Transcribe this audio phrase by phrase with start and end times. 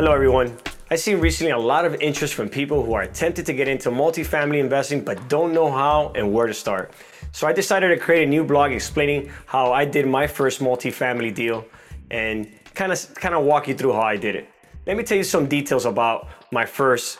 [0.00, 0.56] Hello, everyone.
[0.90, 3.90] I've seen recently a lot of interest from people who are tempted to get into
[3.90, 6.94] multifamily investing but don't know how and where to start.
[7.32, 11.34] So I decided to create a new blog explaining how I did my first multifamily
[11.34, 11.66] deal
[12.10, 14.48] and kind of kind of walk you through how I did it.
[14.86, 17.18] Let me tell you some details about my first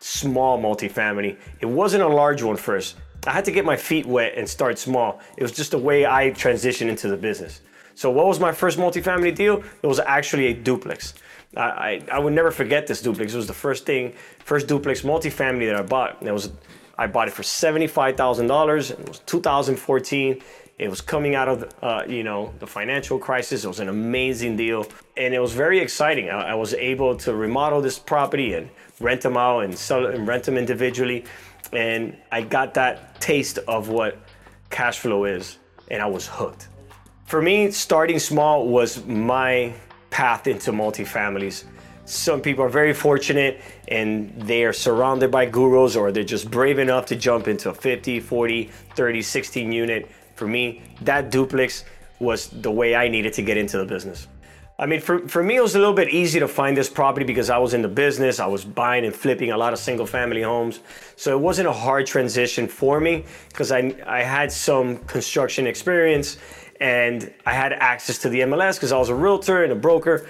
[0.00, 1.36] small multifamily.
[1.60, 2.96] It wasn't a large one first.
[3.26, 5.20] I had to get my feet wet and start small.
[5.36, 7.60] It was just the way I transitioned into the business.
[7.94, 9.62] So what was my first multifamily deal?
[9.82, 11.14] It was actually a duplex.
[11.56, 13.34] I, I, I would never forget this duplex.
[13.34, 16.20] It was the first thing, first duplex multifamily that I bought.
[16.20, 16.52] And it was,
[16.98, 18.90] I bought it for seventy-five thousand dollars.
[18.90, 20.42] It was 2014.
[20.76, 23.64] It was coming out of, uh, you know, the financial crisis.
[23.64, 26.30] It was an amazing deal, and it was very exciting.
[26.30, 28.68] I, I was able to remodel this property and
[28.98, 31.26] rent them out and sell and rent them individually,
[31.72, 34.18] and I got that taste of what
[34.70, 35.58] cash flow is,
[35.92, 36.66] and I was hooked.
[37.24, 39.72] For me, starting small was my
[40.10, 41.64] path into multifamilies.
[42.04, 46.78] Some people are very fortunate and they are surrounded by gurus or they're just brave
[46.78, 50.10] enough to jump into a 50, 40, 30, 16 unit.
[50.34, 51.84] For me, that duplex
[52.20, 54.28] was the way I needed to get into the business.
[54.78, 57.24] I mean, for, for me, it was a little bit easy to find this property
[57.24, 58.40] because I was in the business.
[58.40, 60.80] I was buying and flipping a lot of single family homes.
[61.16, 66.38] So it wasn't a hard transition for me because I, I had some construction experience
[66.80, 70.26] and I had access to the MLS because I was a realtor and a broker.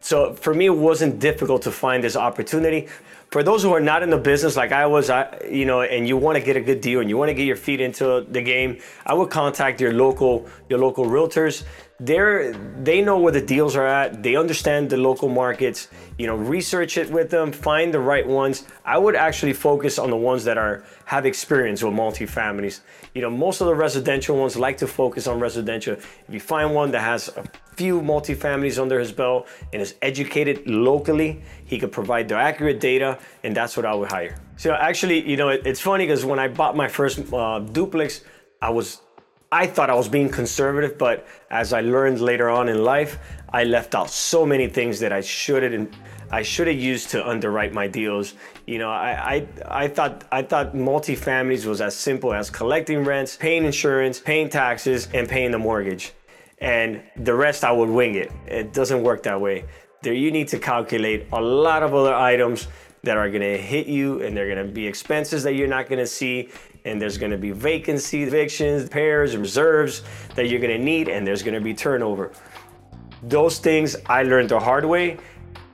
[0.00, 2.88] So for me, it wasn't difficult to find this opportunity.
[3.30, 6.08] For those who are not in the business like I was, I, you know, and
[6.08, 8.24] you want to get a good deal and you want to get your feet into
[8.30, 11.64] the game, I would contact your local your local realtors.
[12.00, 14.22] They're they know where the deals are at.
[14.22, 15.88] They understand the local markets
[16.18, 18.64] you know research it with them find the right ones.
[18.84, 22.80] I would actually focus on the ones that are have experience with multifamilies.
[23.14, 25.94] You know most of the residential ones like to focus on residential.
[25.94, 27.44] If you find one that has a
[27.78, 31.30] few multifamilies under his belt and is educated locally
[31.64, 35.36] he could provide the accurate data and that's what i would hire so actually you
[35.36, 38.22] know it, it's funny because when i bought my first uh, duplex
[38.60, 39.00] i was
[39.50, 43.18] I thought I was being conservative, but as I learned later on in life,
[43.50, 45.88] I left out so many things that I should have
[46.30, 48.34] I should have used to underwrite my deals.
[48.66, 53.36] You know, I, I I thought I thought multifamilies was as simple as collecting rents,
[53.36, 56.12] paying insurance, paying taxes, and paying the mortgage.
[56.60, 58.32] And the rest I would wing it.
[58.46, 59.64] It doesn't work that way.
[60.02, 62.68] There you need to calculate a lot of other items
[63.02, 66.50] that are gonna hit you and they're gonna be expenses that you're not gonna see
[66.84, 70.02] and there's to be vacancy, evictions, pairs, reserves
[70.34, 72.32] that you're to need, and there's to be turnover.
[73.22, 75.18] Those things I learned the hard way.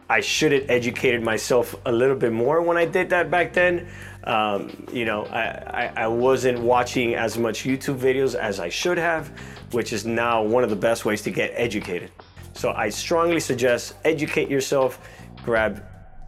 [0.09, 3.89] I should have educated myself a little bit more when I did that back then.
[4.25, 8.97] Um, you know, I, I, I wasn't watching as much YouTube videos as I should
[8.99, 9.29] have,
[9.73, 12.11] which is now one of the best ways to get educated.
[12.55, 14.99] So I strongly suggest educate yourself,
[15.45, 15.85] grab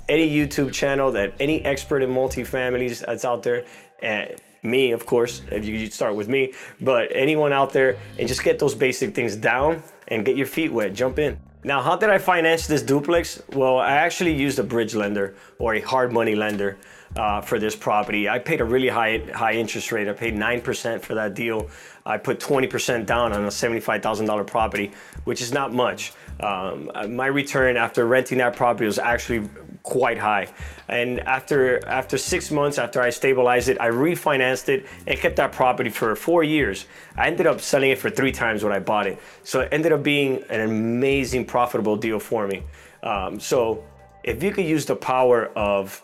[0.08, 3.64] any YouTube channel that any expert in multifamilies that's out there,
[4.02, 8.42] and me, of course, if you start with me, but anyone out there and just
[8.42, 11.38] get those basic things down and get your feet wet, jump in.
[11.64, 13.42] Now, how did I finance this duplex?
[13.52, 16.78] Well, I actually used a bridge lender or a hard money lender
[17.16, 18.28] uh, for this property.
[18.28, 20.08] I paid a really high high interest rate.
[20.08, 21.68] I paid 9% for that deal.
[22.04, 24.92] I put 20% down on a $75,000 property,
[25.24, 26.12] which is not much.
[26.38, 29.48] Um, my return after renting that property was actually
[29.82, 30.48] quite high.
[30.88, 35.52] And after after six months after I stabilized it, I refinanced it and kept that
[35.52, 36.86] property for four years.
[37.16, 39.18] I ended up selling it for three times what I bought it.
[39.42, 42.62] So it ended up being an amazing profitable deal for me.
[43.02, 43.84] Um, so
[44.22, 46.02] if you could use the power of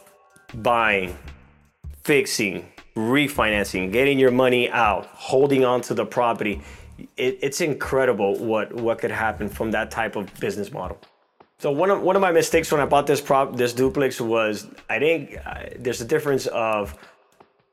[0.55, 1.17] buying,
[2.03, 6.61] fixing, refinancing, getting your money out, holding on to the property,
[7.17, 10.99] it, it's incredible what what could happen from that type of business model.
[11.59, 14.67] So one of one of my mistakes when I bought this prop this duplex was
[14.91, 16.97] I think uh, there's a difference of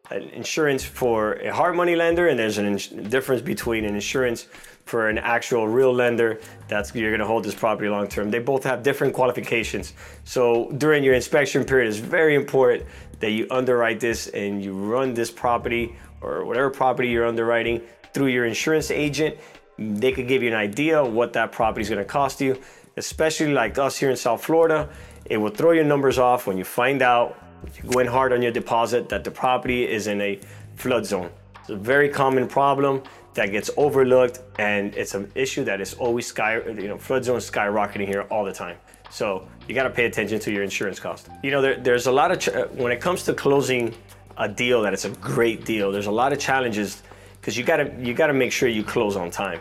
[0.10, 4.48] an insurance for a hard money lender and there's a ins- difference between an insurance
[4.86, 8.32] for an actual real lender that's you're going to hold this property long term.
[8.32, 9.94] They both have different qualifications.
[10.24, 12.86] So during your inspection period, it's very important
[13.20, 17.82] that you underwrite this and you run this property or whatever property you're underwriting
[18.14, 19.38] through your insurance agent.
[19.78, 22.60] They could give you an idea of what that property is going to cost you,
[22.98, 24.90] especially like us here in South Florida.
[25.26, 27.38] It will throw your numbers off when you find out
[27.78, 30.40] you go in hard on your deposit that the property is in a
[30.76, 31.30] flood zone.
[31.62, 33.04] It's a very common problem
[33.34, 37.40] that gets overlooked, and it's an issue that is always sky, you know, flood zone
[37.40, 38.78] skyrocketing here all the time.
[39.10, 41.30] So you got to pay attention to your insurance cost.
[41.44, 43.94] You know, there, there's a lot of uh, when it comes to closing
[44.38, 45.92] a deal that it's a great deal.
[45.92, 47.04] There's a lot of challenges
[47.40, 49.60] because you got to you got to make sure you close on time.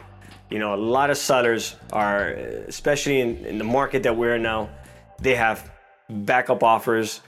[0.51, 2.31] You know, a lot of sellers are,
[2.69, 4.71] especially in, in the market that we're in now,
[5.21, 5.71] they have
[6.09, 7.21] backup offers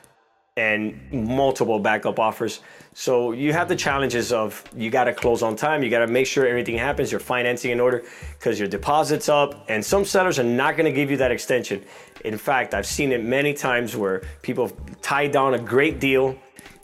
[0.57, 2.61] and multiple backup offers.
[2.93, 6.09] So you have the challenges of you got to close on time, you got to
[6.09, 8.03] make sure everything happens, your financing in order
[8.39, 11.83] because your deposit's up, and some sellers are not going to give you that extension.
[12.25, 14.71] In fact, I've seen it many times where people
[15.01, 16.37] tie down a great deal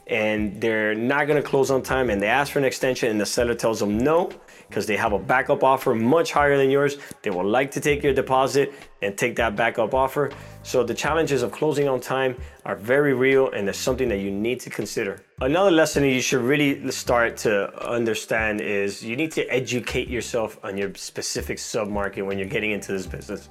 [0.07, 3.27] and they're not to close on time and they ask for an extension and the
[3.27, 4.31] seller tells them no
[4.69, 6.97] because they have a backup offer much higher than yours.
[7.23, 8.73] They would like to take your deposit
[9.03, 10.31] and take that backup offer.
[10.63, 14.31] So the challenges of closing on time are very real and there's something that you
[14.31, 15.23] need to consider.
[15.41, 20.59] Another lesson that you should really start to understand is you need to educate yourself
[20.65, 23.49] on your specific sub-market when you're getting into this business.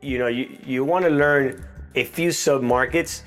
[0.00, 1.64] You, know, you, you want to learn
[1.94, 3.22] a few sub-markets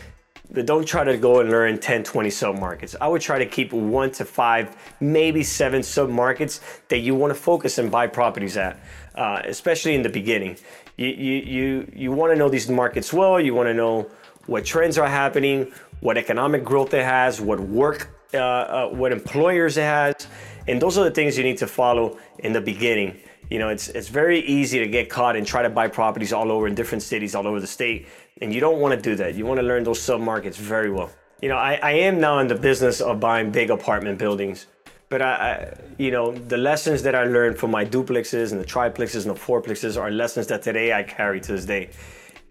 [0.54, 2.96] don't try to go and learn 10, 20 sub-markets.
[3.00, 7.40] I would try to keep one to five, maybe seven sub-markets that you want to
[7.40, 8.80] focus and buy properties at,
[9.16, 10.57] uh, especially in the beginning.
[10.98, 13.40] You, you, you, you want to know these markets well.
[13.40, 14.10] You want to know
[14.48, 19.78] what trends are happening, what economic growth it has, what work, uh, uh, what employers
[19.78, 20.28] it has.
[20.68, 23.19] And those are the things you need to follow in the beginning.
[23.50, 26.51] You know, it's it's very easy to get caught and try to buy properties all
[26.51, 28.07] over in different cities all over the state,
[28.41, 29.36] and you don't want to do that.
[29.36, 31.12] You want to learn those submarkets very well.
[31.41, 34.68] You know, I, I am now in the business of buying big apartment buildings,
[35.07, 38.65] but I, I, you know, the lessons that I learned from my duplexes and the
[38.65, 41.89] triplexes and the fourplexes are lessons that today I carry to this day.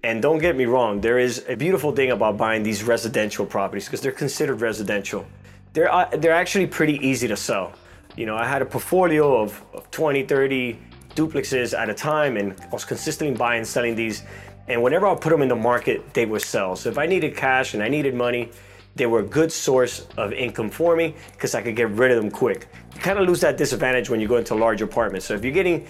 [0.03, 3.87] And don't get me wrong, there is a beautiful thing about buying these residential properties
[3.87, 5.27] because they're considered residential.
[5.73, 7.73] They're, uh, they're actually pretty easy to sell.
[8.17, 10.79] You know, I had a portfolio of, of 20, 30
[11.15, 14.23] duplexes at a time and I was consistently buying and selling these.
[14.69, 16.77] And whenever I put them in the market, they would sell.
[16.77, 18.51] So if I needed cash and I needed money,
[18.97, 22.21] they were a good source of income for me because I could get rid of
[22.21, 22.69] them quick.
[22.95, 25.27] You kind of lose that disadvantage when you go into large apartments.
[25.27, 25.87] So if you're getting,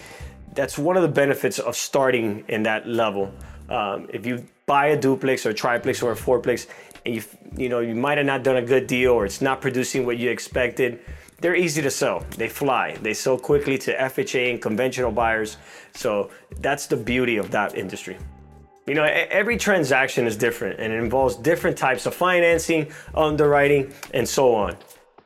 [0.55, 3.33] that's one of the benefits of starting in that level.
[3.69, 6.67] Um, if you buy a duplex or a triplex or a fourplex
[7.05, 7.23] and you,
[7.57, 10.19] you know, you might have not done a good deal or it's not producing what
[10.19, 11.01] you expected,
[11.41, 12.25] they're easy to sell.
[12.37, 12.97] They fly.
[13.01, 15.57] They sell quickly to FHA and conventional buyers.
[15.95, 18.19] So that's the beauty of that industry.
[18.89, 24.27] You know, every transaction is different and it involves different types of financing, underwriting, and
[24.27, 24.79] so on.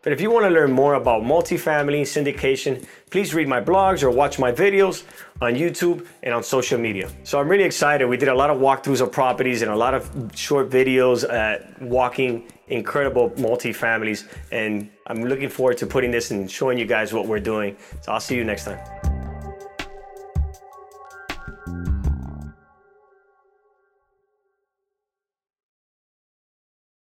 [0.03, 4.11] But if you want to learn more about multifamily syndication, please read my blogs or
[4.11, 5.05] watch my videos
[5.41, 7.09] on YouTube and on social media.
[7.23, 8.09] So I'm really excited.
[8.09, 11.81] We did a lot of walkthroughs of properties and a lot of short videos at
[11.81, 14.27] walking incredible multifamilies.
[14.51, 17.77] And I'm looking forward to putting this and showing you guys what we're doing.
[18.01, 19.12] So I'll see you next time.